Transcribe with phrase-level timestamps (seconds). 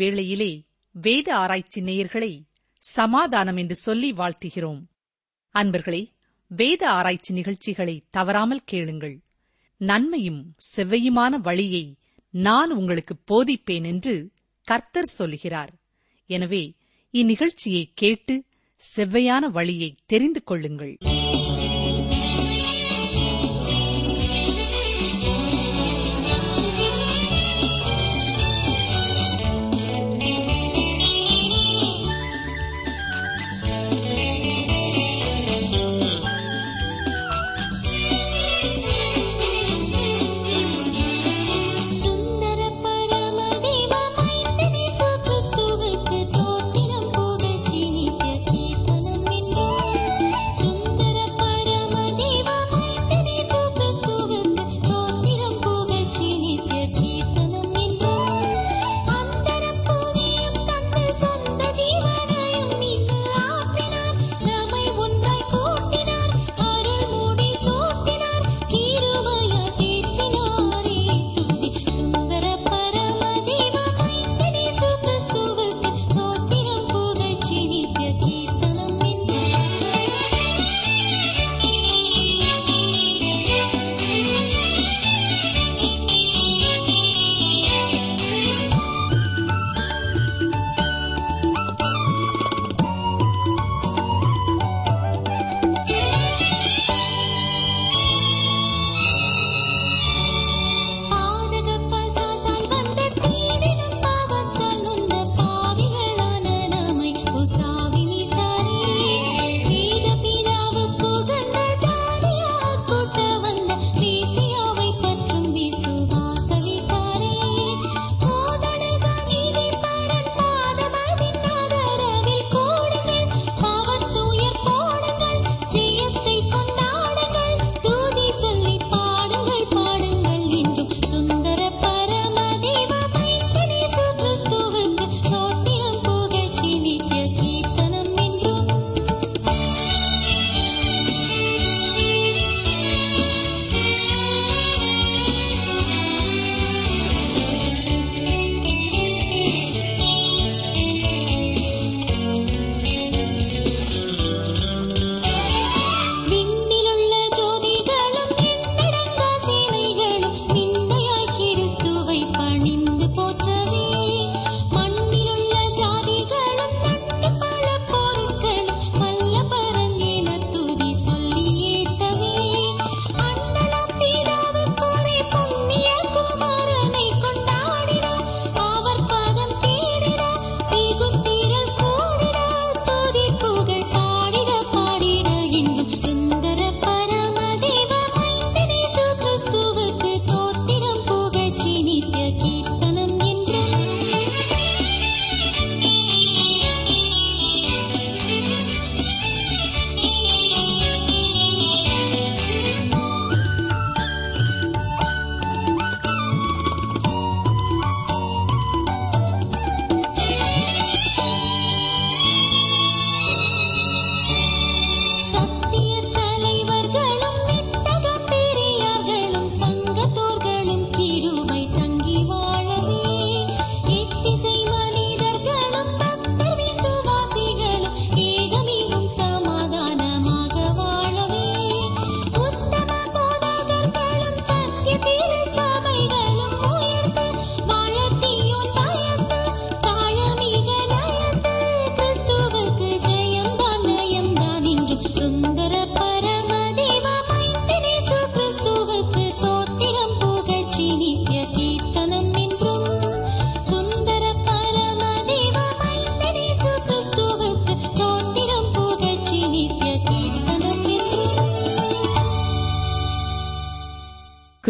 [0.00, 0.52] வேளையிலே
[0.94, 2.32] வேத ஆராய்ச்சி நேயர்களை
[2.84, 4.80] சமாதானம் என்று சொல்லி வாழ்த்துகிறோம்.
[5.54, 6.02] அன்பர்களே
[6.50, 9.16] வேத ஆராய்ச்சி நிகழ்ச்சிகளை தவறாமல் கேளுங்கள்.
[9.80, 11.84] நன்மையும் செவ்வையுமான வழியை
[12.34, 14.14] நான் உங்களுக்கு போதிப்பேன் என்று
[14.68, 15.72] கர்த்தர் சொல்கிறார்
[16.30, 16.62] எனவே
[17.14, 18.34] இந்நிகழ்ச்சியை கேட்டு
[18.82, 20.94] செவ்வையான வழியை தெரிந்து கொள்ளுங்கள்.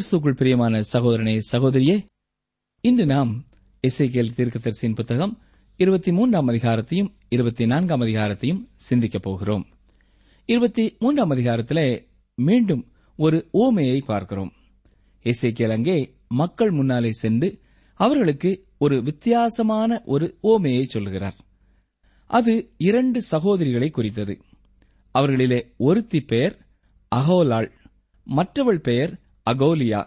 [0.08, 2.05] கிறிஸ்துக்குள் பிரியமான சகோதரனே சகோதரியே
[2.81, 3.46] இன்று நாம்
[3.88, 5.43] இசைக்கேல் தீர்க்கதரிசியின் புத்தகம்
[5.76, 9.66] இருபத்தி மூன்றாம் அதிகாரத்தையும் இருபத்தி நான்காம் அதிகாரத்தையும் சிந்திக்கப் போகிறோம்.
[10.44, 14.52] இருபத்தி மூன்றாம் அதிகாரத்தில் மீண்டும் ஒரு ஓமையை பார்க்கிறோம்.
[15.25, 17.60] இசைக்கேல் அங்கே மக்கள் முன்னாலே சென்று
[17.94, 21.37] அவர்களுக்கு ஒரு வித்தியாசமான ஒரு ஓமையை சொல்கிறார்.
[22.26, 24.40] அது இரண்டு சகோதரிகளை குறித்தது.
[25.19, 26.66] அவர்களிலே ஒருத்தி பெயர்
[27.16, 27.70] அகோலாள்
[28.25, 30.06] மற்றவள் பெயர் அகோலியா.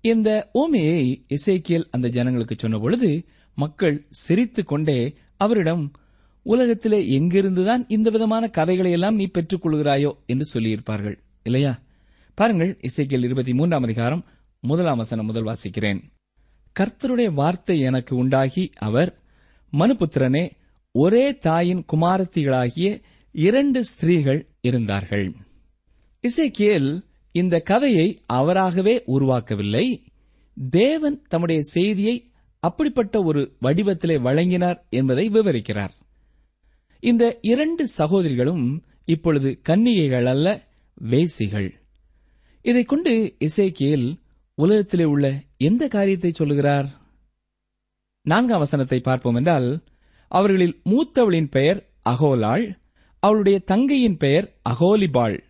[0.00, 5.92] இந்த ஓமையை இசைக்கியல் அந்த ஜனங்களுக்கு சொன்னபொழுது மக்கள் சிரித்துக் கொண்டே அவரிடம்
[6.42, 11.18] உலகத்திலே எங்கிருந்துதான் இந்த விதமான கதைகளை எல்லாம் நீ பெற்றுக் கொள்கிறாயோ என்று சொல்லியிருப்பார்கள்.
[11.42, 11.82] இல்லையா?
[12.34, 14.24] பாருங்கள் இசைக்கியல் இருபத்தி மூன்றாம் அதிகாரம்
[14.60, 16.02] முதலாம் வசனம் முதல் வாசிக்கிறேன்.
[16.80, 19.18] கர்த்தருடைய வார்த்தை எனக்கு உண்டாகி அவர்
[19.72, 20.50] மனுபுத்திரனே
[20.90, 23.02] ஒரே தாயின் குமாரத்திகளாகிய
[23.32, 25.34] இரண்டு ஸ்திரீகள் இருந்தார்கள்.
[26.20, 27.04] இசைக்கியல்
[27.36, 30.04] இந்த கதையை அவராகவே உருவாக்கவில்லை.
[30.70, 32.30] தேவன் தம்முடைய செய்தியை
[32.60, 35.90] அப்படிப்பட்ட ஒரு வடிவத்திலே வழங்கினார் என்பதை விவரிக்கிறார்.
[37.00, 40.68] இந்த இரண்டு சகோதரிகளும் இப்பொழுது கன்னிகைகள் அல்ல
[41.04, 41.70] வேசிகள்.
[42.62, 44.20] இதைக் கொண்டு இசைக்கியேல்
[44.54, 46.88] உலகத்திலே உள்ள எந்த காரியத்தை சொல்லுகிறார்?
[48.22, 49.82] நான்காம் வசனத்தை பார்ப்போம் என்றால்
[50.28, 52.78] அவர்களில் மூத்தவளின் பெயர் அகோலாள்
[53.18, 55.45] அவளுடைய தங்கையின் பெயர் அகோலிபாள்.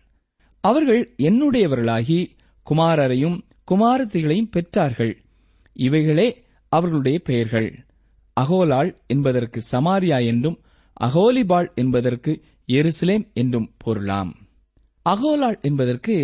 [0.67, 2.19] அவர்கள் என்னுடையவர்களாகி
[2.67, 3.37] குமாரரையும்
[3.71, 5.13] குமாரத்திகளையும் பெற்றார்கள்.
[5.75, 6.27] இவைகளே
[6.71, 7.69] அவர்களுடைய பெயர்கள்.
[8.37, 10.57] அகோலாள் என்பதற்கு சமாரியா என்றும்
[11.01, 12.31] அகோலிபாள் என்பதற்கு
[12.69, 14.31] எருசலேம் என்றும் பொருளாம்.
[15.05, 16.15] அகோலாள் என்பதற்கு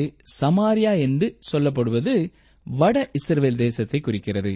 [0.42, 2.16] சமாரியா என்று சொல்லப்படுவது
[2.68, 4.54] வட இஸ்ரேல் தேசத்தை குறிக்கிறது.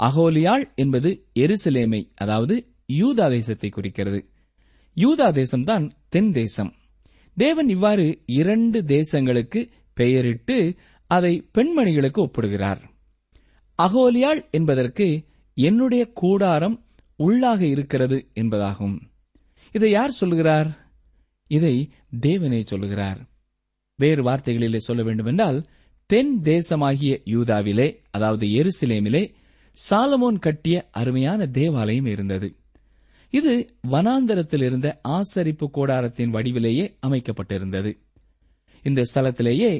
[0.00, 2.54] அகோலியாள் என்பது எருசலேமை அதாவது
[2.92, 4.20] யூதா தேசத்தை குறிக்கிறது.
[4.96, 6.72] யூதா தேசம்தான் தென் தேசம்.
[7.36, 10.74] தேவன் இவ்வாறு இரண்டு தேசங்களுக்கு பெயரிட்டு
[11.10, 12.82] அதை பெண்மணிகளுக்கு ஒப்பிடுகிறார்.
[13.82, 15.24] அகோலியாள் என்பதற்கு
[15.54, 16.76] என்னுடைய கூடாரம்
[17.18, 18.96] உள்ளாக இருக்கிறது என்பதாகும்.
[19.72, 20.68] இதை யார் சொல்லுகிறார்
[21.46, 21.90] இதை
[22.20, 23.20] தேவனே சொல்லுகிறார்
[23.96, 25.66] வேறு வார்த்தைகளிலே சொல்ல வேண்டுமென்றால்
[26.06, 29.34] தென் தேசமாகிய யூதாவிலே அதாவது எருசலேமிலே
[29.90, 32.48] சாலமோன் கட்டிய அருமையான தேவாலயம் இருந்தது.
[33.36, 33.52] இது
[33.90, 37.90] வனாந்தரத்தில் இருந்த ஆசரிப்பு கூடாரத்தின் வடிவிலேயே அமைக்கப்பட்டிருந்தது.
[38.82, 39.70] இந்த ஸ்தலத்திலேயே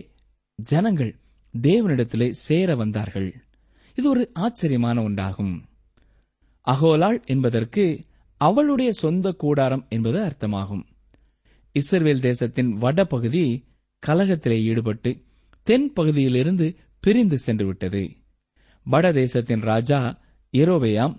[0.55, 1.13] ஜனங்கள்
[1.63, 3.35] தேவனிடத்திலே சேர வந்தார்கள்.
[3.95, 5.63] இது ஒரு ஆச்சரியமான ஒன்றாகும்.
[6.67, 8.05] அகோலாள் என்பதற்கு
[8.37, 10.85] அவளுடைய சொந்த கூடாரம் என்பது அர்த்தமாகும்.
[11.73, 13.65] இஸ்ரேல் தேசத்தின் வடபகுதி
[14.07, 15.23] கலகத்திலே ஈடுபட்டு
[15.63, 18.03] தென் பகுதியிலிருந்து பிரிந்து சென்றுவிட்டது.
[18.85, 20.01] வட தேசத்தின் ராஜா
[20.53, 21.15] எரோபெயாம்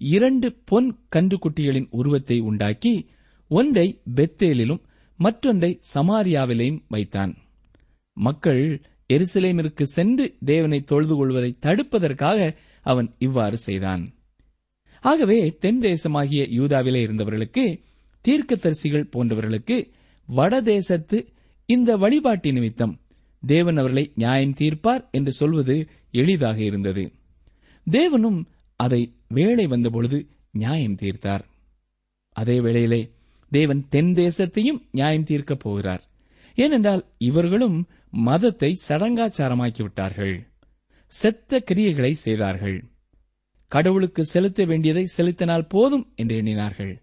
[0.00, 3.08] இரண்டு பொன் கன்றுக்குட்டிகளின் உருவத்தை உண்டாக்கி
[3.48, 4.82] ஒன்றை பெத்தேலிலும்
[5.16, 7.36] மற்றொன்றை சமாரியாவிலேயும் வைத்தான்.
[8.16, 14.02] மக்கள் எருசலேமிற்கு சென்று தேவனை தொழுது கொள்வதை தடுப்பதற்காக அவன் இவ்வாறு செய்தான்.
[15.00, 17.82] ஆகவே தென் தேசமாகிய யூதாவிலே இருந்தவர்களுக்கு
[18.24, 19.76] தீர்க்கதரிசிகள் போன்றவர்களுக்கு
[20.28, 21.26] வடதேசத்து
[21.66, 23.00] இந்த வழிபாட்டு நிமித்தம்
[23.42, 27.12] தேவன் அவர்களை நியாயம் தீர்ப்பார் என்று சொல்வது எளிதாக இருந்தது.
[27.90, 28.44] தேவனும்
[28.76, 31.44] அதை வேளை வந்தபொழுது நியாயம் தீர்த்தார்.
[32.36, 33.10] அதே வேளையிலே
[33.50, 36.02] தேவன் தென் தேசத்தையும் நியாயம் தீர்க்கப் போகிறார்.
[36.54, 40.50] ஏனென்றால் இவர்களும் மதத்தை சடங்காச்சாரமாக்கி விட்டார்கள்
[41.06, 42.84] செத்த கிரியைகளை செய்தார்கள்.
[43.68, 47.02] கடவுளுக்கு செலுத்த வேண்டியதை செலுத்தினால் போதும் என்று எண்ணினார்கள்.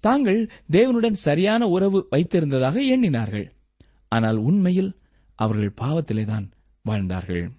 [0.00, 3.46] தாங்கள் தேவனுடன் சரியான உறவு வைத்திருந்ததாக எண்ணினார்கள்.
[4.08, 5.00] ஆனால் உண்மையில்
[5.34, 6.50] அவர்கள் பாவத்திலேதான்
[6.82, 7.50] வாழ்ந்தார்கள்.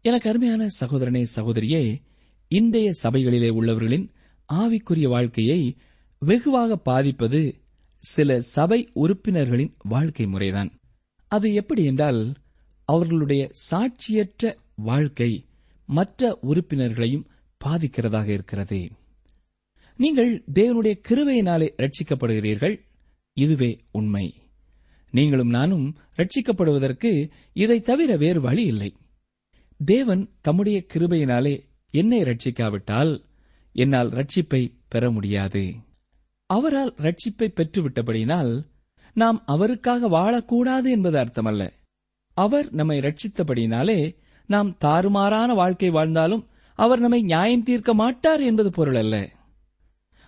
[0.00, 2.02] எனக்கு அருமையான சகோதரனே சகோதரியே
[2.52, 4.08] இன்றைய சபைகளிலே உள்ளவர்களின்
[4.52, 5.76] ஆவிக்குரிய வாழ்க்கையை
[6.18, 7.54] வெகுவாக பாதிப்பது
[7.98, 10.80] சில சபை உறுப்பினர்களின் வாழ்க்கை முறைதான்.
[11.28, 12.34] அது எப்படி என்றால்
[12.84, 15.46] அவர்களுடைய சாட்சியற்ற வாழ்க்கை
[15.86, 17.24] மற்ற உறுப்பினர்களையும்
[17.64, 18.90] பாதிக்கிறதாக இருக்கிறது.
[19.96, 22.80] நீங்கள் தேவனுடைய கிருவையினாலே ரட்சிக்கப்படுகிறீர்கள்
[23.32, 24.34] இதுவே உண்மை.
[25.10, 28.96] நீங்களும் நானும் ரட்சிக்கப்படுவதற்கு இதை தவிர வேறு வழி இல்லை.
[29.84, 33.22] தேவன் தம்முடைய கிருபையினாலே என்னை ரட்சிக்காவிட்டால்
[33.72, 35.74] என்னால் ரட்சிப்பை பெற முடியாது.
[36.46, 38.66] அவரால் ரட்சிப்பை பெற்றுவிட்டபடியினால்
[39.14, 41.70] நாம் அவருக்காக வாழக்கூடாது என்பது அர்த்தமல்ல.
[42.34, 49.30] அவர் நம்மை ரட்சித்தபடியினாலே நாம் தாறுமாறான வாழ்க்கை வாழ்ந்தாலும் அவர் நம்மை நியாயம் தீர்க்க மாட்டார் என்பது பொருள் அல்ல.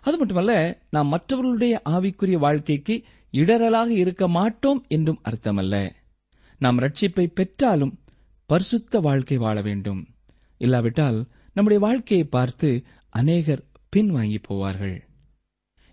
[0.00, 5.90] அது மட்டுமல்ல நாம் மற்றவர்களுடைய ஆவிக்குரிய வாழ்க்கைக்கு இடரலாக இருக்க மாட்டோம் என்றும் அர்த்தமல்ல.
[6.59, 7.99] நாம் ரட்சிப்பை பெற்றாலும்
[8.47, 10.06] பரிசுத்த வாழ்க்கை வாழ வேண்டும்.
[10.56, 13.64] இல்லாவிட்டால் நம்முடைய வாழ்க்கையை பார்த்து அநேகர்
[13.96, 15.00] பின்வாங்கி போவார்கள்.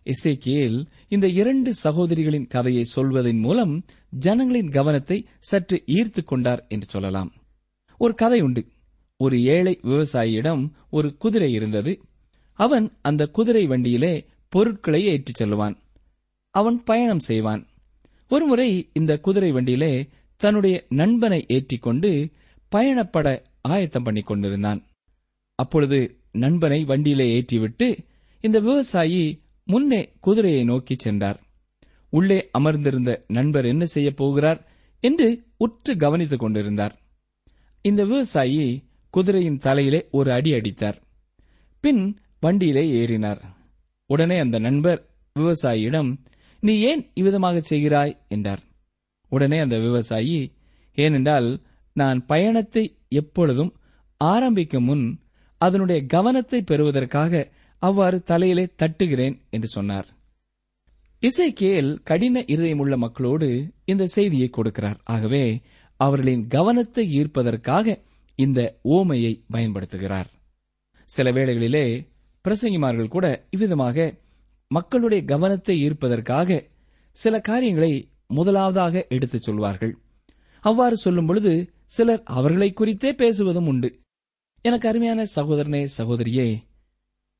[0.03, 7.33] இசைக்கியேல் இந்த இரண்டு சகோதரிகளின் கதையை சொல்வதன் மூலம் ஜனங்களின் கவனத்தை சற்று ஈர்த்துக் கொண்டார் என்று சொல்லலாம்.
[7.97, 8.65] ஒரு கதை உண்டு.
[9.17, 12.01] ஒரு ஏழை விவசாயியிடம் ஒரு குதிரை இருந்தது.
[12.53, 15.75] அவன் அந்த குதிரை வண்டியிலே பொருட்களை ஏற்றிச் செல்லுவான்.
[16.49, 17.67] அவன் பயணம் செய்வான்.
[18.29, 22.29] ஒருமுறை இந்த குதிரை வண்டியிலே தன்னுடைய நண்பனை ஏற்றிக்கொண்டு
[22.75, 24.83] பயணப்பட ஆயத்தம் பண்ணிக் கொண்டிருந்தான்.
[25.63, 25.99] அப்பொழுது
[26.31, 27.87] நண்பனை வண்டியிலே ஏற்றிவிட்டு
[28.41, 29.23] இந்த விவசாயி
[29.65, 31.39] முன்னே குதிரையை நோக்கி சென்றார்.
[32.09, 34.61] உள்ளே அமர்ந்திருந்த நண்பர் என்ன செய்யப் போகிறார்
[34.99, 35.27] என்று
[35.57, 36.95] உற்று கவனித்துக் கொண்டிருந்தார்.
[37.81, 38.65] இந்த விவசாயி
[39.09, 40.97] குதிரையின் தலையிலே ஒரு அடி அடித்தார்.
[41.79, 42.01] பின்
[42.39, 43.41] வண்டியிலே ஏறினார்.
[44.05, 44.99] உடனே அந்த நண்பர்
[45.39, 46.09] விவசாயியிடம்
[46.59, 48.17] நீ ஏன் இவ்விதமாக செய்கிறாய்?
[48.27, 48.61] என்றார்.
[49.29, 50.39] உடனே அந்த விவசாயி
[50.93, 51.61] ஏனென்றால்
[51.93, 53.75] நான் பயணத்தை எப்பொழுதும்
[54.17, 55.19] ஆரம்பிக்கும் முன்
[55.61, 57.41] அதனுடைய கவனத்தை பெறுவதற்காக
[57.81, 60.07] அவ்வாறு தலையிலே தட்டுகிறேன் என்று சொன்னார்.
[61.23, 63.47] இசைக்கேல் கடின இருதயமுள்ள மக்களோடு
[63.85, 64.99] இந்த செய்தியை கொடுக்கிறார்.
[65.03, 65.43] ஆகவே
[65.99, 67.95] அவர்களின் கவனத்தை ஈர்ப்பதற்காக
[68.39, 70.29] இந்த ஓமையை பயன்படுத்துகிறார்.
[71.09, 71.85] சில வேளைகளிலே
[72.45, 73.97] பிரசங்கிமார்கள் கூட இவ்விதமாக
[74.71, 76.59] மக்களுடைய கவனத்தை ஈர்ப்பதற்காக
[77.17, 77.93] சில காரியங்களை
[78.27, 79.93] முதலாவதாக எடுத்துச் சொல்வார்கள்.
[80.63, 81.53] அவ்வாறு சொல்லும் பொழுது
[81.85, 83.89] சிலர் அவர்களை குறித்தே பேசுவதும் உண்டு.
[84.61, 86.57] எனக்கு அருமையான சகோதரனே சகோதரியே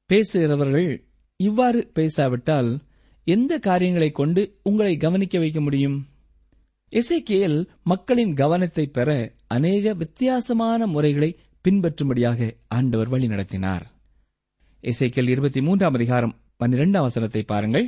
[0.06, 2.80] பேசுகிறவர்கள் இவ்வாறு பேசாவிட்டால்
[3.24, 6.08] எந்த காரியங்களை கொண்டு உங்களை கவனிக்க வைக்க முடியும்?
[6.90, 11.38] இசைக்கியல் மக்களின் கவனத்தை பெற அநேக வித்தியாசமான முறைகளை
[11.70, 13.86] பின்பற்றும்படியாக ஆண்டவர் வழி நடத்தினார்.
[14.84, 17.88] இசைக்கியல் இருபத்தி மூன்றாம் அதிகாரம் பன்னிரெண்டாம் வசனத்தை பாருங்கள்.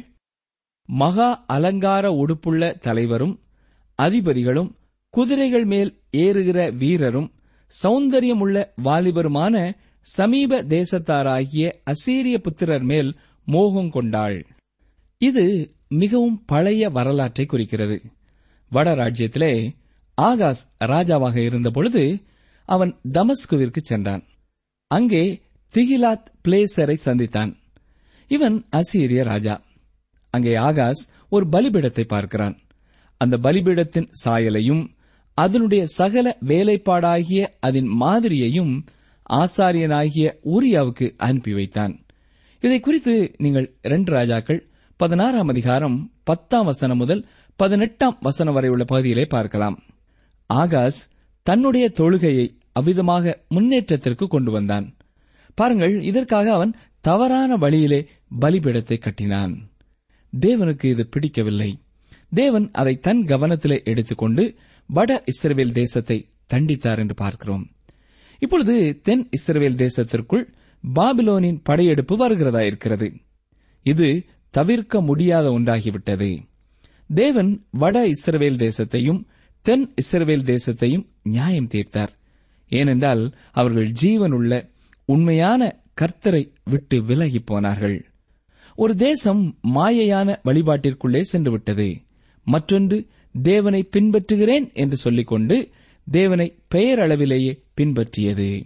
[0.85, 3.39] மகா அலங்கார உடுப்புள்ள தலைவரும்
[3.95, 4.75] அதிபதிகளும்
[5.09, 7.31] குதிரைகள் மேல் ஏறுகிற வீரரும்
[7.81, 14.45] சௌந்தரியமுள்ள வாலிபருமான சமீப தேசத்தாராகிய அசீரிய புத்திரர் மேல் மோகம் கொண்டாள்.
[15.17, 18.01] இது மிகவும் பழைய வரலாற்றை குறிக்கிறது.
[18.71, 19.71] வடராஜ்யத்திலே
[20.21, 22.23] ஆகாஸ் ராஜாவாக இருந்தபொழுது
[22.65, 24.23] அவன் தமஸ்குவிற்கு சென்றான்.
[24.87, 25.41] அங்கே
[25.73, 27.55] திகிலாத் பிளேசரை சந்தித்தான்.
[28.27, 29.61] இவன் அசீரிய ராஜா.
[30.29, 32.57] அங்கே ஆகாஸ் ஒரு பலிபீடத்தை பார்க்கிறான்.
[33.17, 34.92] அந்த பலிபீடத்தின் சாயலையும்
[35.33, 38.73] அதனுடைய சகல வேலைப்பாடாகிய அதன் மாதிரியையும்
[39.29, 42.05] ஆசாரியனாகிய ஊரியாவுக்கு அனுப்பி வைத்தான்.
[42.59, 47.25] இதை குறித்து நீங்கள் இரண்டு ராஜாக்கள் பதினாறாம் அதிகாரம் பத்தாம் வசனம் முதல்
[47.55, 49.77] பதினெட்டாம் வசனம் வரை உள்ள பகுதியிலே பார்க்கலாம்.
[50.49, 51.01] ஆகாஷ்
[51.41, 54.95] தன்னுடைய தொழுகையை அவ்விதமாக முன்னேற்றத்திற்கு கொண்டு வந்தான்.
[55.55, 58.07] பாருங்கள் இதற்காக அவன் தவறான வழியிலே
[58.41, 59.71] பலிபீடத்தை கட்டினான்.
[60.39, 61.79] தேவனுக்கு இது பிடிக்கவில்லை.
[62.33, 64.55] தேவன் அதை தன் கவனத்திலே எடுத்துக்கொண்டு
[64.89, 67.71] வட இஸ்ரேல் தேசத்தை தண்டித்தார் என்று பார்க்கிறோம்.
[68.39, 70.53] இப்பொழுது தென் இஸ்ரேல் தேசத்திற்குள்
[70.95, 73.13] பாபிலோனின் படையெடுப்பு வருகிறதா இருக்கிறது.
[73.83, 76.45] இது தவிர்க்க முடியாத ஒன்றாகிவிட்டது.
[77.07, 79.25] தேவன் வட இஸ்ரவேல் தேசத்தையும்
[79.61, 82.09] தென் இஸ்ரவேல் தேசத்தையும் நியாயம் தீர்த்தார்.
[82.69, 84.71] ஏனென்றால் அவர்கள் ஜீவனுள்ள
[85.05, 88.05] உண்மையான கர்த்தரை விட்டு விலகி போனார்கள்.
[88.75, 92.05] ஒரு தேசம் மாயையான வழிபாட்டிற்குள்ளே சென்றுவிட்டது.
[92.43, 93.07] மற்றொன்று
[93.41, 95.69] தேவனை பின்பற்றுகிறேன் என்று சொல்லிக்கொண்டு
[96.11, 98.63] தேவனை பெயரளவிலேயே பின்பற்றியது.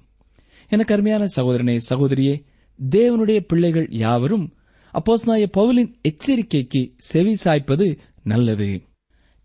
[0.69, 2.43] எனக்கு அருமையான சகோதரனே சகோதரியே
[2.89, 4.53] தேவனுடைய பிள்ளைகள் யாவரும்
[4.93, 8.81] அப்போஸ்நாய பவுலின் எச்சரிக்கைக்கு செவி சாய்ப்பது நல்லது.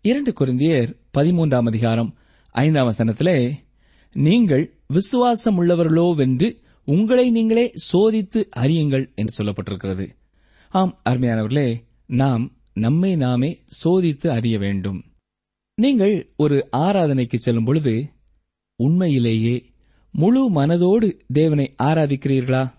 [0.01, 2.17] இரண்டு குருந்தியர் பதிமூன்றாம் அதிகாரம்
[2.49, 3.51] ஐந்தாம் வசனத்திலே
[4.13, 10.07] நீங்கள் விசுவாசம் உள்ளவர்களோவென்று உங்களை நீங்களே சோதித்து அறியுங்கள் என்று சொல்லப்பட்டிருக்கிறது.
[10.69, 15.03] ஆம் அருமையானவர்களே நாம் நம்மை நாமே சோதித்து அறிய வேண்டும்.
[15.77, 18.13] நீங்கள் ஒரு ஆராதனைக்கு செல்லும் பொழுது
[18.75, 19.71] உண்மையிலேயே
[20.11, 22.73] முழு மனதோடு தேவனை ஆராதிக்கிறீர்களா?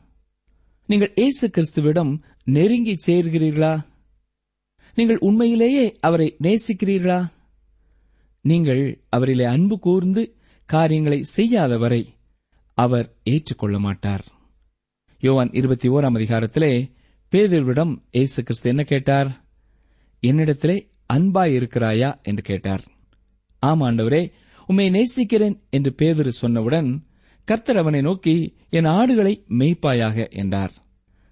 [0.86, 3.84] நீங்கள் இயேசு கிறிஸ்துவிடம் நெருங்கி சேர்கிறீர்களா?
[4.94, 7.30] நீங்கள் உண்மையிலேயே அவரை நேசிக்கிறீர்களா?
[8.40, 12.06] நீங்கள் அவரிலே அன்பு கூர்ந்து காரியங்களை செய்யாதவரை
[12.74, 14.24] அவர் ஏற்றுக்கொள்ள மாட்டார்.
[15.20, 16.90] யோவான் இருபத்தி ஓராம் அதிகாரத்திலே
[17.32, 19.44] பேதர்விடம் இயேசு கிறிஸ்து என்ன கேட்டார்?
[20.20, 22.84] என்னிடத்திலே அன்பாயிருக்கிறாயா என்று கேட்டார்.
[23.58, 24.30] ஆம் ஆண்டவரே
[24.66, 27.04] உம்மை நேசிக்கிறேன் என்று பேதுரு சொன்னவுடன்
[27.44, 30.72] கர்த்தர் அவனை நோக்கி என் ஆடுகளை மெய்ப்பாயாக என்றார்.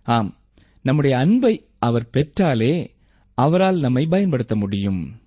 [0.03, 0.41] ஆம்
[0.83, 2.87] நம்முடைய அன்பை அவர் பெற்றாலே
[3.35, 5.21] அவரால் நம்மை பயன்படுத்த முடியும்.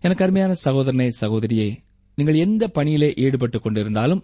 [0.00, 1.76] எனக்கு அருமையான சகோதரனே சகோதரியே
[2.14, 4.22] நீங்கள் எந்த பணியிலே ஈடுபட்டுக் கொண்டிருந்தாலும்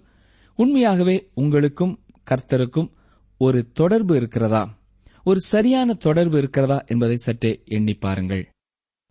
[0.57, 2.01] உண்மையாகவே உங்களுக்கும்
[2.31, 2.93] கர்த்தருக்கும்
[3.39, 4.79] ஒரு தொடர்பு இருக்கிறதா?
[5.25, 8.52] ஒரு சரியான தொடர்பு இருக்கிறதா என்பதை சற்றே எண்ணி பாருங்கள்.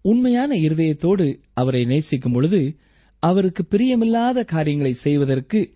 [0.01, 2.77] உண்மையான இருதயத்தோடு அவரை நேசிக்கும் பொழுது
[3.20, 5.74] அவருக்கு பிரியமில்லாத காரியங்களை செய்வதற்கு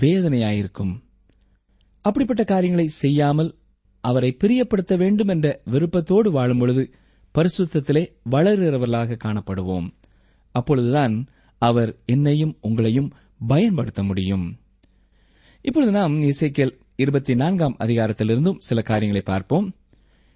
[0.00, 1.02] வேதனையாயிருக்கும்.
[2.00, 3.54] அப்படிப்பட்ட காரியங்களை செய்யாமல்
[4.00, 6.94] அவரை பிரியப்படுத்த வேண்டும் என்ற விருப்பத்தோடு வாழும் பொழுது
[7.34, 9.88] பரிசுத்தத்திலே வளர்கிறவர்களாக காணப்படுவோம்.
[10.50, 11.26] அப்பொழுதுதான்
[11.58, 13.10] அவர் என்னையும் உங்களையும்
[13.46, 14.58] பயன்படுத்த முடியும்.
[15.62, 19.74] இப்பொழுது நாம் இசைக்கேல் இருபத்தி நான்காம் அதிகாரத்திலிருந்தும் சில காரியங்களை பார்ப்போம்.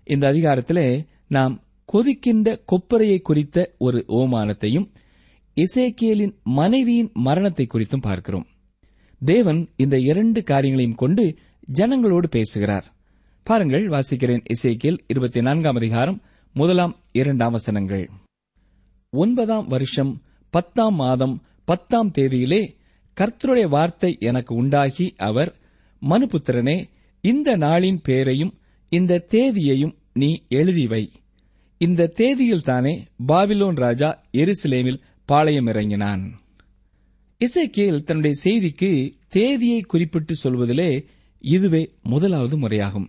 [0.05, 4.87] இந்த அதிகாரத்திலே நாம் கொதிக்கின்ற கொப்பரையை குறித்த ஒரு ஓமானத்தையும்
[5.57, 8.47] இசேக்கியலின் மனைவியின் மரணத்தை குறித்தும் பார்க்கிறோம்.
[9.23, 11.39] தேவன் இந்த இரண்டு காரியங்களையும் கொண்டு
[11.73, 12.87] ஜனங்களோடு பேசுகிறார்.
[13.43, 16.23] பாருங்கள் வாசிக்கிறேன் இசைக்கியல் இருபத்தி நான்காம் அதிகாரம்
[16.53, 18.11] முதலாம் இரண்டாம் வசனங்கள்.
[19.13, 22.63] ஒன்பதாம் வருஷம் பத்தாம் மாதம் பத்தாம் தேதியிலே
[23.17, 25.57] கர்த்தருடைய வார்த்தை எனக்கு உண்டாகி அவர்
[26.03, 28.55] மனுபுத்திரனே இந்த நாளின் பேரையும்
[28.89, 31.13] இந்த தேதியையும் நீ எழுதி வை
[31.79, 36.41] இந்த தேதியில் தானே பாபிலோன் ராஜா எருசலேமில் பாளையம் இறங்கினான்.
[37.41, 41.05] இசைக்கேல் தன்னுடைய செய்திக்கு தேதியை குறிப்பிட்டு சொல்வதிலே
[41.41, 43.09] இதுவே முதலாவது முறையாகும்.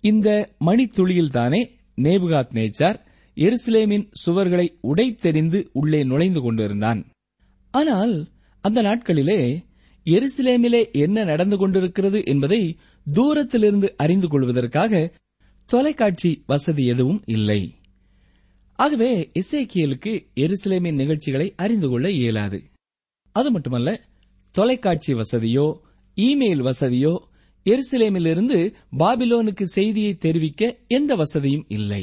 [0.00, 2.98] இந்த மணித்துளியில் தானே நேபுகாத் நேச்சார்
[3.36, 7.10] எருசலேமின் சுவர்களை உடைத்தெறிந்து உள்ளே நுழைந்து கொண்டிருந்தான்.
[7.70, 8.28] ஆனால்
[8.60, 9.64] அந்த நாட்களிலே
[10.06, 12.78] எருசலேமிலே என்ன நடந்து கொண்டிருக்கிறது என்பதை
[13.12, 15.12] தூரத்திலிருந்து அறிந்து கொள்வதற்காக
[15.68, 17.74] தொலைக்காட்சி வசதி எதுவும் இல்லை.
[18.78, 22.62] ஆகவே இசைக்கியலுக்கு எருசலேமின் நிகழ்ச்சிகளை அறிந்து கொள்ள இயலாது.
[23.32, 24.00] அது மட்டுமல்ல
[24.52, 25.66] தொலைக்காட்சி வசதியோ
[26.16, 27.14] இமெயில் வசதியோ
[27.66, 28.58] எருசலேமிலிருந்து
[28.98, 32.02] பாபிலோனுக்கு செய்தியை தெரிவிக்க எந்த வசதியும் இல்லை.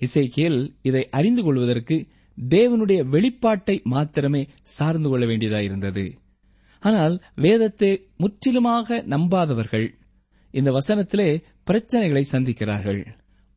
[0.00, 2.06] இசைக்கியல் இதை அறிந்து கொள்வதற்கு
[2.38, 6.12] தேவனுடைய வெளிப்பாட்டை மாத்திரமே சார்ந்து கொள்ள வேண்டியதாயிருந்தது
[6.82, 9.88] ஆனால் வேதத்தை முற்றிலுமாக நம்பாதவர்கள்
[10.50, 11.28] இந்த வசனத்திலே
[11.70, 13.06] பிரச்சனைகளை சந்திக்கிறார்கள்.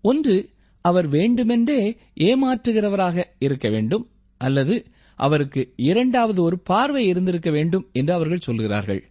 [0.01, 0.49] ஒன்று
[0.81, 4.09] அவர் வேண்டுமென்றே ஏமாற்றுகிறவராக இருக்க வேண்டும்.
[4.37, 4.85] அல்லது
[5.15, 9.09] அவருக்கு இரண்டாவது ஒரு பார்வை இருந்திருக்க வேண்டும் என்று அவர்கள் சொல்கிறார்கள்.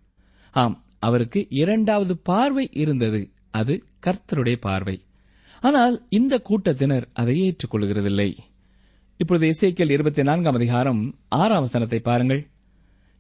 [0.51, 3.31] ஆம் அவருக்கு இரண்டாவது பார்வை இருந்தது.
[3.51, 5.05] அது கர்த்தருடைய பார்வை.
[5.61, 8.37] ஆனால் இந்த கூட்டத்தினர் அதை ஏற்றுக்கொள்கிறதில்லை.
[9.17, 12.49] இப்பொழுது இசைக்கல் இருபத்தி நான்காம் அதிகாரம் ஆறாம் வசனத்தை பாருங்கள்.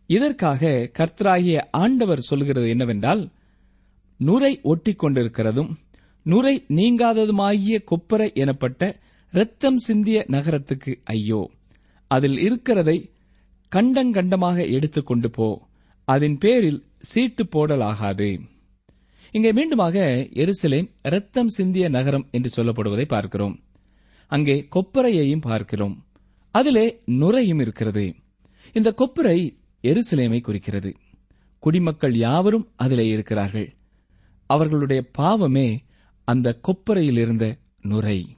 [0.06, 3.30] இதற்காக கர்த்தராகிய ஆண்டவர் சொல்கிறது என்னவென்றால்
[4.26, 5.70] நுரை ஒட்டிக் கொண்டிருக்கிறதும்
[6.26, 8.82] நுரை நீங்காததுமாகிய கொப்பரை எனப்பட்ட
[9.32, 11.42] இரத்தம் சிந்திய நகரத்துக்கு ஐயோ
[12.10, 12.96] அதில் இருக்கிறதை
[13.72, 15.46] கண்டங்கண்டமாக எடுத்துக்கொண்டு போ
[16.08, 18.28] அதன் பேரில் சீட்டு போடலாகாது.
[19.34, 19.96] இங்கே மீண்டுமாக
[20.42, 23.56] எருசலேம் இரத்தம் சிந்திய நகரம் என்று சொல்லப்படுவதை பார்க்கிறோம்.
[24.32, 25.96] அங்கே கொப்பரையையும் பார்க்கிறோம்.
[26.54, 26.86] அதிலே
[27.20, 28.04] நுரையும் இருக்கிறது.
[28.74, 29.38] இந்த கொப்பரை
[29.84, 30.92] எருசலேமை குறிக்கிறது.
[31.62, 33.68] குடிமக்கள் யாவரும் அதிலே இருக்கிறார்கள்.
[34.46, 35.84] அவர்களுடைய பாவமே
[36.24, 38.36] அந்த கொப்பரையில் இருந்த நுரை.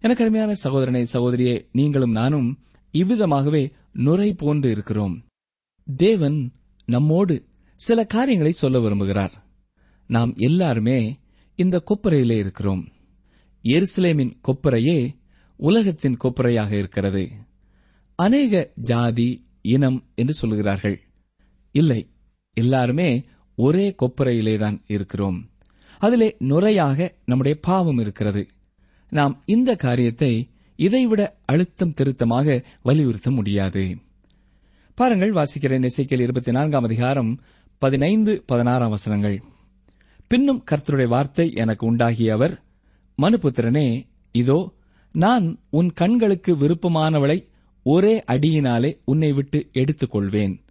[0.00, 2.58] எனக்கு அருமையான சகோதரனை சகோதரியே நீங்களும் நானும்
[2.92, 5.24] இவ்விதமாகவே நுரை போன்று இருக்கிறோம்.
[5.96, 6.52] தேவன்
[6.84, 9.32] நம்மோடு சில காரியங்களை சொல்ல விரும்புகிறார்.
[10.06, 11.18] நாம் எல்லாருமே
[11.54, 12.88] இந்த கொப்பரையிலே இருக்கிறோம்.
[13.62, 15.20] எருசலேமின் கொப்பரையே
[15.56, 17.30] உலகத்தின் கொப்பரையாக இருக்கிறது.
[18.14, 20.98] அநேக ஜாதி இனம் என்று சொல்லுகிறார்கள்.
[21.70, 22.10] இல்லை
[22.52, 23.24] எல்லாருமே
[23.56, 25.50] ஒரே கொப்பரையிலேதான் இருக்கிறோம்.
[25.98, 28.48] அதிலே நுரையாக நம்முடைய பாவம் இருக்கிறது.
[29.10, 33.98] நாம் இந்த காரியத்தை இதைவிட அழுத்தம் திருத்தமாக வலியுறுத்த முடியாது.
[34.94, 37.40] பாருங்கள் வாசிக்கிற நெசைக்கல் இருபத்தி நான்காம் அதிகாரம்
[37.78, 39.42] பதினைந்து பதினாறாம் வசனங்கள்.
[40.28, 42.62] பின்னும் கர்த்தருடைய வார்த்தை எனக்கு உண்டாகிய அவர்
[43.22, 44.72] மனுபுத்திரனே இதோ
[45.12, 47.48] நான் உன் கண்களுக்கு விருப்பமானவளை
[47.82, 50.64] ஒரே அடியினாலே உன்னை விட்டு எடுத்துக் கொள்வேன்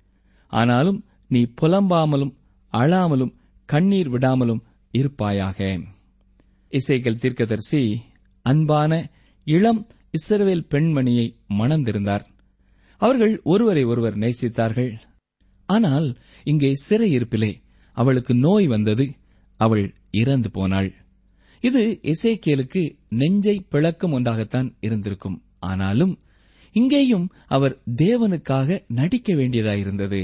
[0.47, 2.33] ஆனாலும் நீ புலம்பாமலும்
[2.73, 3.33] அழாமலும்
[3.65, 5.79] கண்ணீர் விடாமலும் இருப்பாயாக.
[6.69, 8.01] இசைகள் தீர்க்கதரிசி
[8.41, 9.09] அன்பான
[9.43, 12.25] இளம் இஸ்ரவேல் பெண்மணியை மணந்திருந்தார்.
[12.97, 14.93] அவர்கள் ஒருவரை ஒருவர் நேசித்தார்கள்.
[15.65, 17.51] ஆனால் இங்கே சிறையிருப்பிலே
[17.97, 19.05] அவளுக்கு நோய் வந்தது
[19.59, 20.93] அவள் இறந்து போனாள்.
[21.61, 25.43] இது இசைக்கியலுக்கு நெஞ்சை பிளக்கும் ஒன்றாகத்தான் இருந்திருக்கும்.
[25.59, 26.19] ஆனாலும்
[26.71, 30.21] இங்கேயும் அவர் தேவனுக்காக நடிக்க வேண்டியதாயிருந்தது.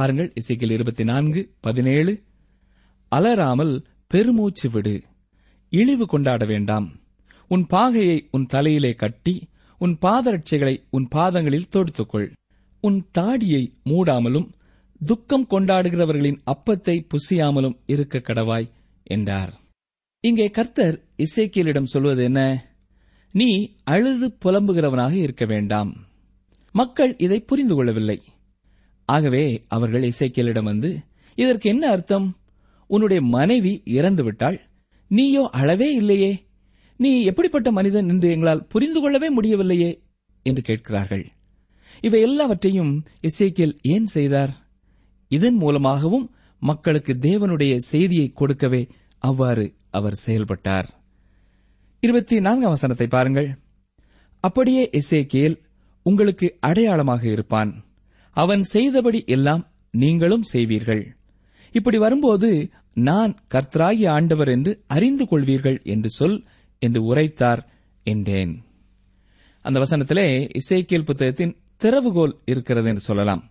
[0.00, 2.22] பாருங்கள் இசைக்கில் இருபத்தி நான்கு பதினேழு.
[3.16, 5.02] அலராமல் பெருமூச்சு விடு.
[5.68, 6.88] இழிவு கொண்டாட வேண்டாம்.
[7.48, 12.32] உன் பாகையை உன் தலையிலே கட்டி உன் பாதரட்சைகளை உன் பாதங்களில் தொடுத்துக்கொள்.
[12.80, 14.48] உன் தாடியை மூடாமலும்
[15.06, 18.70] துக்கம் கொண்டாடுகிறவர்களின் அப்பத்தை புசியாமலும் இருக்க கடவாய்
[19.02, 19.52] என்றார்.
[20.20, 22.66] இங்கே கர்த்தர் இசைக்கியலிடம் சொல்வது என்ன?
[23.32, 25.94] நீ அழுது புலம்புகிறவனாக இருக்க வேண்டாம்.
[26.72, 28.22] மக்கள் இதை புரிந்து கொள்ளவில்லை.
[29.10, 30.90] ஆகவே அவர்கள் இசைக்கேலிடம் வந்து
[31.34, 32.26] இதற்கு என்ன அர்த்தம்?
[32.86, 34.58] உன்னுடைய மனைவி இறந்துவிட்டாள்.
[35.08, 36.32] நீயோ அளவே இல்லையே.
[36.96, 39.90] நீ எப்படிப்பட்ட மனிதன் என்று எங்களால் புரிந்து கொள்ளவே முடியவில்லையே?
[40.42, 41.24] என்று கேட்கிறார்கள்.
[42.00, 44.52] இவை எல்லாவற்றையும் இசைக்கியல் ஏன் செய்தார்?
[45.28, 50.88] இதன் மூலமாகவும் மக்களுக்கு தேவனுடைய செய்தியை கொடுக்கவே அவ்வாறு அவர் செயல்பட்டார்.
[52.00, 53.48] இருபத்தி நான்காம் வசனத்தை பாருங்கள்.
[54.40, 55.56] அப்படியே எசேக்கியேல்
[56.02, 57.72] உங்களுக்கு அடையாளமாக இருப்பான்.
[58.30, 61.06] அவன் செய்தபடி எல்லாம் நீங்களும் செய்வீர்கள்.
[61.72, 66.44] இப்படி வரும்போது நான் கர்த்தராகிய ஆண்டவர் என்று அறிந்து கொள்வீர்கள் என்று சொல்
[66.78, 67.68] என்று உரைத்தார்
[68.02, 68.64] என்றேன்.
[69.62, 73.50] அந்த வசனத்திலே இசைக்கியல் புத்தகத்தின் திறவுகோல் இருக்கிறது என்று சொல்லலாம்.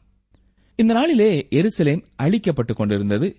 [0.76, 3.36] இந்த நாளிலே எருசலேம் அழிக்கப்பட்டுக் கொண்டிருந்தது.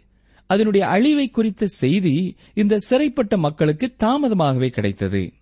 [0.46, 5.33] அதனுடைய அழிவை குறித்த செய்தி இந்த சிறைப்பட்ட மக்களுக்கு தாமதமாகவே கிடைத்தது.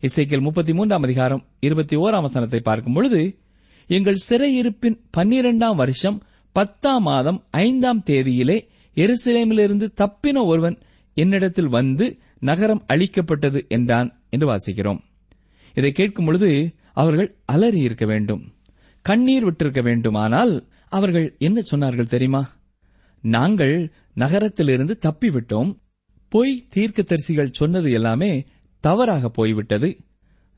[0.00, 3.38] இசைக்கியல் முப்பத்தி மூன்றாம் அதிகாரம் இருபத்தி ஓராம் வசனத்தை பார்க்கும் பொழுது
[3.86, 10.78] எங்கள் சிறையிருப்பின் பன்னிரெண்டாம் வருஷம் பத்தாம் மாதம் ஐந்தாம் தேதியிலே எருசலேமிலிருந்து தப்பின ஒருவன்
[11.14, 14.98] என்னிடத்தில் வந்து நகரம் அழிக்கப்பட்டது என்றான் என்று வாசிக்கிறோம்.
[15.74, 18.52] இதை கேட்கும் பொழுது அவர்கள் அலறி இருக்க வேண்டும்.
[19.02, 22.50] கண்ணீர் விட்டிருக்க வேண்டுமானால் அவர்கள் என்ன சொன்னார்கள் தெரியுமா?
[23.20, 25.80] நாங்கள் நகரத்திலிருந்து தப்பிவிட்டோம்.
[26.28, 28.44] பொய் தீர்க்கதரிசிகள் சொன்னது எல்லாமே
[28.80, 29.98] தவறாக போய்விட்டது.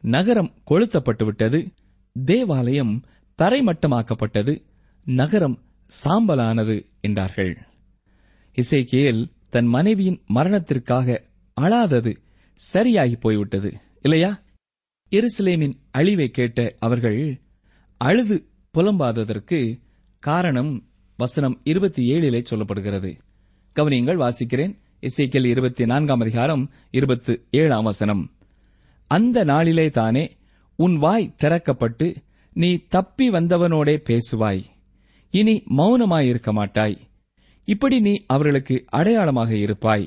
[0.00, 1.68] நகரம் கொளுத்தப்பட்டு விட்டது
[2.24, 3.02] தேவாலயம்
[3.42, 4.64] தரைமட்டமாக்கப்பட்டது.
[5.04, 5.62] நகரம்
[6.04, 7.58] சாம்பலானது என்றார்கள்.
[8.54, 11.22] இசைக்கியல் தன் மனைவியின் மரணத்திற்காக
[11.60, 12.16] அழாதது
[12.54, 14.42] சரியாகி போய்விட்டது இல்லையா?
[15.10, 17.40] எருசலேமின் அழிவை கேட்ட அவர்கள்
[17.96, 19.80] அழுது புலம்பாததற்கு
[20.18, 23.18] காரணம் வசனம் இருபத்தி ஏழிலே சொல்லப்படுகிறது.
[23.74, 24.82] கவனியங்கள் வாசிக்கிறேன்.
[25.00, 28.30] இசைக்கல் இருபத்தி நான்காம் அதிகாரம் இருபத்து ஏழாம் வசனம்.
[29.06, 30.36] அந்த நாளிலே தானே
[30.76, 32.16] உன் வாய் திறக்கப்பட்டு
[32.54, 34.62] நீ தப்பி வந்தவனோடே பேசுவாய்.
[35.34, 36.96] இனி மௌனமாயிருக்க மாட்டாய்.
[37.68, 40.06] இப்படி நீ அவர்களுக்கு அடையாளமாக இருப்பாய்.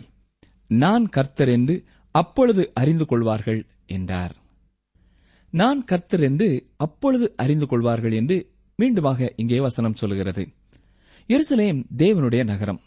[0.67, 1.75] நான் கர்த்தர் என்று
[2.15, 4.35] அப்பொழுது அறிந்து கொள்வார்கள் என்றார்.
[5.53, 8.37] நான் கர்த்தர் என்று அப்பொழுது அறிந்து கொள்வார்கள் என்று
[8.79, 10.43] மீண்டுமாக இங்கே வசனம் சொல்கிறது
[11.29, 12.81] எருசலேம் தேவனுடைய நகரம்.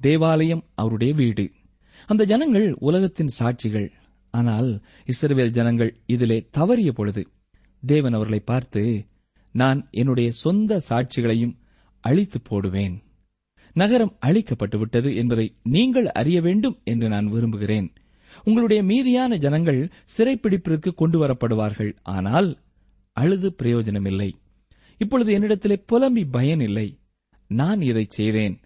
[0.00, 1.44] தேவாலயம் அவருடைய வீடு.
[2.06, 3.88] அந்த ஜனங்கள் உலகத்தின் சாட்சிகள்.
[4.30, 4.70] ஆனால்
[5.06, 7.22] இஸ்ரவேல் ஜனங்கள் இதிலே தவறிய பொழுது
[7.86, 8.82] தேவன் அவர்களை பார்த்து
[9.54, 11.54] நான் என்னுடைய சொந்த சாட்சிகளையும்
[12.00, 13.02] அழித்து போடுவேன்.
[13.72, 17.88] நகரம் அழிக்கப்பட்டு விட்டது என்பதை நீங்கள் அறிய வேண்டும் என்று நான் விரும்புகிறேன்.
[18.44, 19.80] உங்களுடைய மீதியான ஜனங்கள்
[20.16, 22.50] சிறைப்பிடிப்பிற்கு கொண்டு வரப்படுவார்கள் ஆனால்
[23.12, 24.30] அழுது பிரயோஜனமில்லை.
[25.00, 26.88] இப்பொழுது என்னிடத்திலே புலம்பி பயன் இல்லை
[27.50, 28.56] நான் இதை செய்தேன்.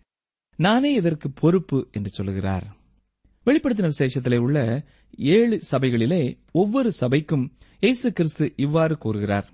[0.57, 2.67] நானே இதற்கு பொறுப்பு என்று சொல்லுகிறார்
[3.49, 4.59] வெளிப்படுத்தின விசேஷத்திலே உள்ள
[5.19, 7.45] ஏழு சபைகளிலே ஒவ்வொரு சபைக்கும்
[7.81, 9.49] இயேசு கிறிஸ்து இவ்வாறு கூறுகிறார்.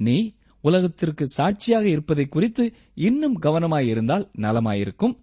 [0.00, 0.18] நீ
[0.64, 5.14] உலகத்திற்கு சாட்சியாக இருப்பதை குறித்து இன்னும் கவனமாயிருந்தால் நலமாயிருக்கும்.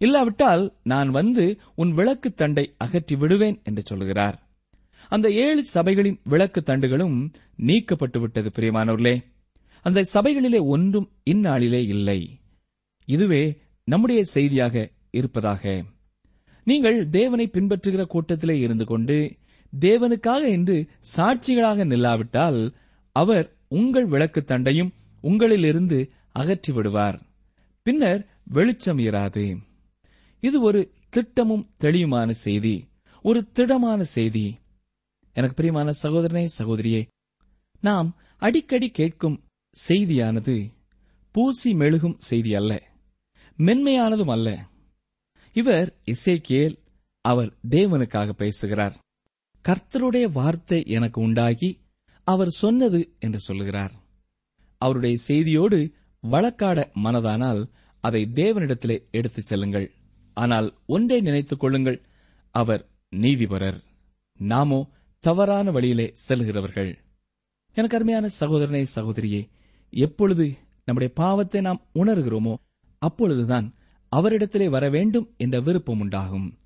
[0.00, 4.36] இல்லாவிட்டால் நான் வந்து உன் விளக்கு தண்டை அகற்றி விடுவேன் என்று சொல்லுகிறார்
[5.08, 7.16] அந்த ஏழு சபைகளின் விளக்கு தண்டுகளும்
[7.56, 9.16] நீக்கப்பட்டு விட்டது பிரியமானவர்களே.
[9.86, 12.20] அந்த சபைகளிலே ஒன்றும் இந்நாளிலே இல்லை.
[13.08, 13.42] இதுவே
[13.88, 15.62] நம்முடைய செய்தியாக இருப்பதாக.
[16.64, 19.36] நீங்கள் தேவனை பின்பற்றுகிற கூட்டத்திலே இருந்து கொண்டு
[19.80, 22.74] தேவனுக்காக என்று சாட்சிகளாக நில்லாவிட்டால்
[23.12, 24.90] அவர் உங்கள் விளக்கு தண்டையும்
[25.22, 27.22] உங்களிலிருந்து அகற்றி விடுவார்
[27.82, 29.58] பின்னர் வெளிச்சம் இராது.
[30.40, 32.88] இது ஒரு திட்டமும் தெளிவுமான செய்தி.
[33.22, 34.58] ஒரு திடமான செய்தி.
[35.32, 37.06] எனக்கு பிரியமான சகோதரனே சகோதரியே
[37.80, 39.44] நாம் அடிக்கடி கேட்கும்
[39.88, 40.72] செய்தியானது
[41.30, 42.82] பூசி மெழுகும் செய்தி அல்ல.
[43.58, 44.70] மென்மையானதும் அல்ல.
[45.56, 46.76] இவர் இசைக்கியல்
[47.24, 48.94] அவர் தேவனுக்காக பேசுகிறார்.
[49.64, 51.70] கர்த்தருடைய வார்த்தை எனக்கு உண்டாகி
[52.26, 53.92] அவர் சொன்னது என்று சொல்லுகிறார்.
[54.80, 55.78] அவருடைய செய்தியோடு
[56.20, 57.62] வழக்காட மனதானால்
[58.00, 59.88] அதை தேவனிடத்திலே எடுத்துச் செல்லுங்கள்.
[60.36, 61.98] ஆனால் ஒன்றை நினைத்துக் கொள்ளுங்கள்
[62.50, 63.78] அவர் நீதிபரர்.
[64.40, 64.80] நாமோ
[65.24, 66.98] தவறான வழியிலே செல்கிறவர்கள்.
[67.76, 69.42] எனக்கு அருமையான சகோதரனே சகோதரியே
[69.92, 70.46] எப்பொழுது
[70.84, 72.54] நம்முடைய பாவத்தை நாம் உணர்கிறோமோ
[73.02, 73.74] அப்பொழுதுதான்
[74.16, 76.58] அவரிடத்திலே வர வேண்டும் என்ற விருப்பம் உண்டாகும்.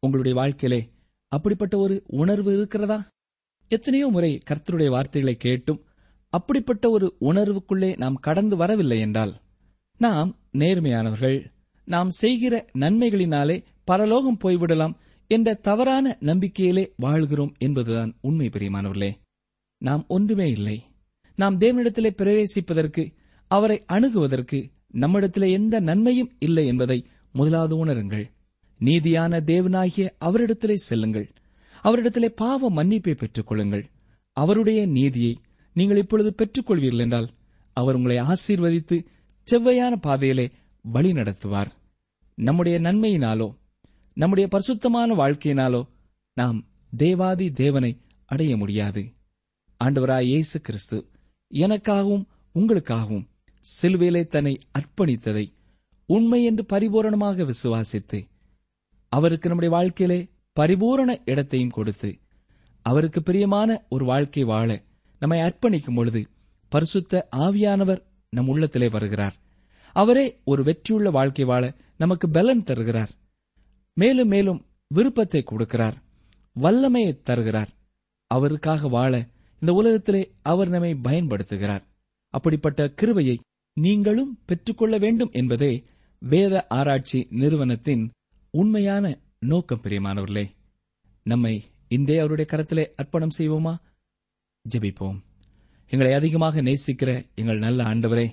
[0.00, 0.90] உங்களுடைய வாழ்க்கையிலே
[1.28, 3.06] அப்படிப்பட்ட ஒரு உணர்வு இருக்கிறதா?
[3.68, 5.84] எத்தனையோ முறை கர்த்தருடைய வார்த்தைகளை கேட்டும்
[6.28, 9.40] அப்படிப்பட்ட ஒரு உணர்வுக்குள்ளே நாம் கடந்து வரவில்லை என்றால்
[9.98, 11.50] நாம் நேர்மையானவர்கள்
[11.84, 14.94] நாம் செய்கிற நன்மைகளினாலே பரலோகம் போய்விடலாம்
[15.26, 19.10] என்ற தவறான நம்பிக்கையிலே வாழ்கிறோம் என்பதுதான் உண்மை பெரியமானவர்களே.
[19.78, 20.82] நாம் ஒன்றுமே இல்லை.
[21.36, 23.12] நாம் தேவனிடத்திலே பிரவேசிப்பதற்கு
[23.48, 28.26] அவரை அணுகுவதற்கு நம்மிடத்திலே எந்த நன்மையும் இல்லை என்பதை முதலாவது உணருங்கள்.
[28.80, 31.28] நீதியான தேவனாகிய அவரிடத்திலே செல்லுங்கள்.
[31.84, 33.84] அவரிடத்திலே பாவ மன்னிப்பை பெற்றுக் கொள்ளுங்கள்
[34.36, 35.38] அவருடைய நீதியை
[35.76, 37.28] நீங்கள் இப்பொழுது பெற்றுக்கொள்வீர்கள் என்றால்
[37.72, 39.06] அவர் உங்களை ஆசீர்வதித்து
[39.48, 40.50] செவ்வையான பாதையிலே
[40.82, 41.70] வழி நடத்துவார்.
[42.34, 43.48] நம்முடைய நன்மையினாலோ
[44.16, 45.82] நம்முடைய பரிசுத்தமான வாழ்க்கையினாலோ
[46.34, 46.58] நாம்
[46.96, 49.02] தேவாதி தேவனை அடைய முடியாது.
[49.84, 50.98] ஆண்டவராய் இயேசு கிறிஸ்து
[51.54, 52.24] எனக்காகவும்
[52.54, 53.26] உங்களுக்காகவும்
[53.62, 55.52] சிலுவையிலே தன்னை அர்ப்பணித்ததை
[56.06, 58.24] உண்மை என்று பரிபூரணமாக விசுவாசித்து
[59.08, 62.18] அவருக்கு நம்முடைய வாழ்க்கையிலே பரிபூரண இடத்தையும் கொடுத்து
[62.82, 64.82] அவருக்கு பிரியமான ஒரு வாழ்க்கை வாழ
[65.18, 66.28] நம்மை அர்ப்பணிக்கும் பொழுது
[66.68, 69.34] பரிசுத்த ஆவியானவர் நம் உள்ளத்திலே வருகிறார்.
[69.92, 73.10] அவரே ஒரு வெற்றியுள்ள வாழ்க்கை வாழ நமக்கு பலன் தருகிறார்.
[73.94, 75.92] மேலும் மேலும் விருப்பத்தை கொடுக்கிறார்.
[76.52, 77.68] வல்லமையை தருகிறார்.
[78.26, 79.28] அவருக்காக வாழ
[79.60, 81.82] இந்த உலகத்திலே அவர் நம்மை பயன்படுத்துகிறார்.
[82.28, 83.38] அப்படிப்பட்ட கிருவையை
[83.74, 85.84] நீங்களும் பெற்றுக்கொள்ள வேண்டும் என்பதே
[86.18, 88.10] வேத ஆராய்ச்சி நிறுவனத்தின்
[88.50, 90.46] உண்மையான நோக்கம் பிரியமானவர்களே.
[91.22, 93.74] நம்மை இன்றே அவருடைய கரத்திலே அர்ப்பணம் செய்வோமா?
[94.74, 95.18] ஜெபிப்போம்.
[95.88, 98.30] எங்களை அதிகமாக நேசிக்கிற எங்கள் நல்ல ஆண்டவரே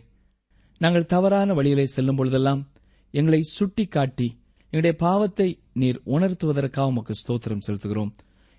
[0.77, 2.71] நாங்கள் தவறான வழியிலே செல்லும் பொழுதெல்லாம்
[3.11, 8.11] எங்களை சுட்டிக்காட்டி எங்களுடைய பாவத்தை நீர் உணர்த்துவதற்காக உமக்கு ஸ்தோத்திரம் செலுத்துகிறோம்.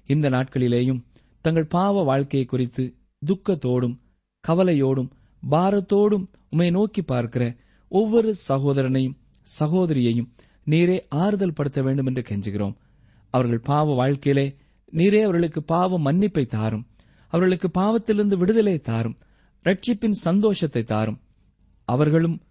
[0.06, 1.04] இந்த நாட்களிலேயும்
[1.40, 3.96] தங்கள் பாவ வாழ்க்கையை குறித்து துக்கத்தோடும்
[4.48, 5.10] கவலையோடும்
[5.50, 7.56] பாரத்தோடும் உம்மை நோக்கி பார்க்கிற
[7.88, 9.18] ஒவ்வொரு சகோதரனையும்
[9.60, 10.28] சகோதரியையும்
[10.66, 12.76] நீரே ஆறுதல் படுத்த வேண்டும் என்று கெஞ்சுகிறோம்.
[13.30, 14.56] அவர்கள் பாவ வாழ்க்கையிலே
[14.92, 16.86] நீரே அவர்களுக்கு பாவ மன்னிப்பை தாரும்.
[17.26, 19.18] அவர்களுக்கு பாவத்திலிருந்து விடுதலை தாரும்.
[19.64, 21.20] ரட்சிப்பின் சந்தோஷத்தை தாரும்.
[21.84, 22.42] அவர்களும்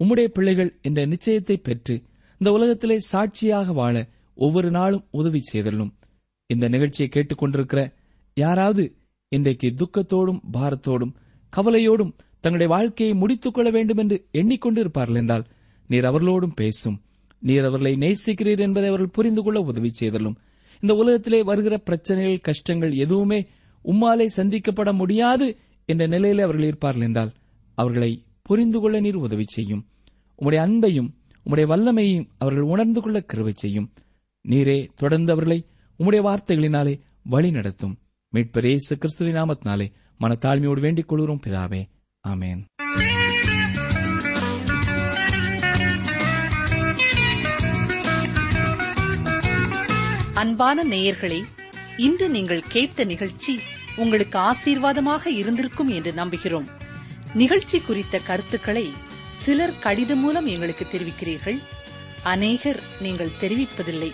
[0.00, 2.02] உம்முடைய பிள்ளைகள் என்ற நிச்சயத்தை பெற்று
[2.40, 5.98] இந்த உலகத்திலே சாட்சியாக வாழ ஒவ்வொரு நாளும் உதவி செய்தலும்
[6.46, 7.94] இந்த நிகழ்ச்சியை கேட்டுக்கொண்டிருக்கிற
[8.34, 8.96] யாராவது
[9.28, 11.14] இன்றைக்கு துக்கத்தோடும் பாரத்தோடும்
[11.52, 15.44] கவலையோடும் தங்களுடைய வாழ்க்கையை முடித்துக் கொள்ள வேண்டும் என்று எண்ணிக்கொண்டு இருப்பார்கள் என்றால்
[15.90, 16.96] நீர் அவர்களோடும் பேசும்.
[17.38, 20.36] நீர் அவர்களை நேசிக்கிறீர் என்பதை அவர்கள் புரிந்து கொள்ள உதவி செய்தலும்.
[20.80, 23.38] இந்த உலகத்திலே வருகிற பிரச்சனைகள் கஷ்டங்கள் எதுவுமே
[23.84, 25.46] உம்மாலே சந்திக்கப்பட முடியாது
[25.86, 27.32] என்ற நிலையிலே அவர்கள் இருப்பார்கள் என்றால்
[27.78, 28.10] அவர்களை
[28.42, 29.82] புரிந்து கொள்ள நீர் உதவி செய்யும்.
[30.38, 31.10] உம்முடைய அன்பையும்
[31.46, 33.88] உம்முடைய வல்லமையையும் அவர்கள் உணர்ந்து கொள்ள கிருவை செய்யும்.
[34.44, 35.58] நீரே தொடர்ந்து அவர்களை
[35.98, 37.96] உம்முடைய வார்த்தைகளினாலே வழி நடத்தும்
[38.32, 39.88] மீட்பர் இயேசு கிறிஸ்துவின் நாமத்தினாலே
[40.20, 41.82] மனத்தாழ்மையோடு வேண்டிக் கொள்கிறோம் பிதாவே.
[42.28, 42.60] ஆமேன்.
[50.34, 51.44] அன்பான நேயர்களே
[51.96, 53.60] இன்று நீங்கள் கேட்ட நிகழ்ச்சி
[53.96, 56.68] உங்களுக்கு ஆசீர்வாதமாக இருந்திருக்கும் என்று நம்புகிறோம்.
[57.34, 58.92] நிகழ்ச்சி குறித்த கருத்துக்களை
[59.30, 61.58] சிலர் கடிதம் மூலம் எங்களுக்கு தெரிவிக்கிறீர்கள்.
[62.22, 64.12] அநேகர் நீங்கள் தெரிவிப்பதில்லை.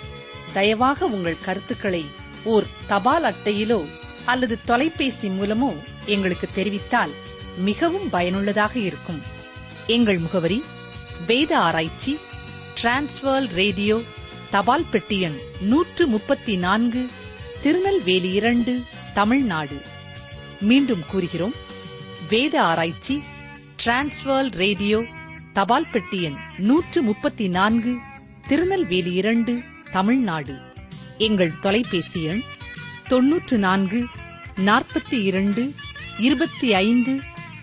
[0.55, 2.05] தயவாக உங்கள் கருத்துக்களை
[2.45, 3.87] ஓர் தபால் அட்டையிலோ
[4.25, 7.11] அல்லது தொலைபேசி மூலமோ எங்களுக்கு தெரிவித்தால்
[7.61, 9.21] மிகவும் பயனுள்ளதாக இருக்கும்.
[9.87, 10.63] எங்கள் முகவரி
[11.27, 12.19] வேத ஆராய்ச்சி
[12.75, 13.97] டிரான்ஸ்வர் ரேடியோ
[14.51, 17.09] தபால் பெட்டி எண் நூற்று முப்பத்தி நான்கு
[17.63, 18.73] திருநெல்வேலி இரண்டு
[19.15, 19.79] தமிழ்நாடு.
[20.61, 21.55] மீண்டும் கூறுகிறோம்
[22.29, 23.23] வேத ஆராய்ச்சி
[23.85, 25.05] டிரான்ஸ்வர் ரேடியோ
[25.53, 27.97] தபால் பெட்டி எண் நூற்று முப்பத்தி நான்கு
[28.47, 29.55] திருநெல்வேலி இரண்டு
[29.93, 30.55] தமிழ்நாடு.
[31.19, 32.43] எங்கள் தொலைபேசி எண்
[33.09, 34.01] தொன்னூற்று நான்கு
[34.57, 35.75] நாற்பத்தி இரண்டு
[36.19, 37.13] இருபத்தி ஐந்து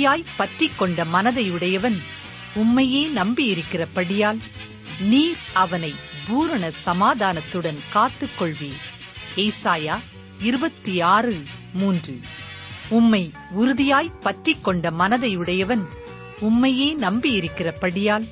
[0.00, 1.96] உறுதியாய் பற்றிக் கொண்ட மனதையுடையவன்
[2.54, 4.40] உம்மையே நம்பியிருக்கிறபடியால்
[5.00, 5.94] நீர் அவனை
[6.28, 8.80] பூரண சமாதானத்துடன் காத்துக் கொள்வீர்
[9.36, 9.98] ஏசாயா
[10.42, 11.42] இருபத்தி ஆறு
[11.74, 12.18] மூன்று.
[12.88, 15.84] உம்மை உறுதியாய் பற்றிக் கொண்ட மனதையுடையவன்
[16.40, 18.24] உம்மையே நம்பியிருக்கிறபடியால்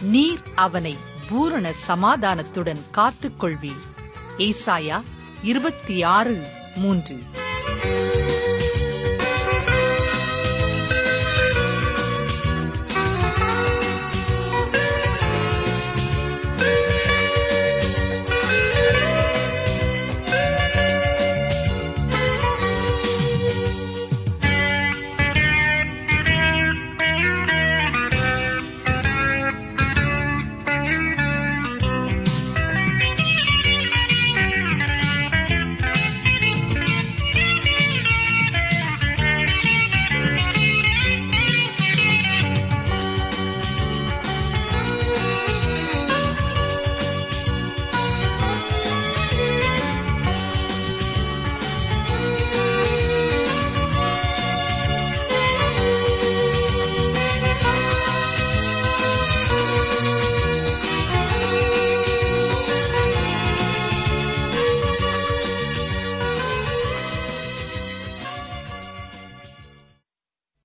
[0.00, 0.96] நீர் அவனை
[1.28, 3.82] பூரண சமாதானத்துடன் காத்துக் கொள்வீர்
[4.38, 5.02] ஏசாயா
[5.42, 7.18] இருபத்தி ஆறு மூன்று.